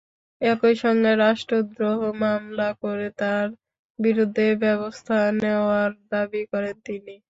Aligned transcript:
একই 0.41 0.75
সঙ্গে 0.83 1.11
রাষ্ট্রদ্রোহ 1.17 1.99
মামলা 2.21 2.69
করে 2.81 3.07
তাঁর 3.19 3.47
বিরুদ্ধে 3.99 4.45
ব্যবস্থা 4.63 5.15
নেওয়ারও 5.41 6.01
দাবি 6.11 6.41
করেন 6.51 6.75
তিনি। 6.87 7.15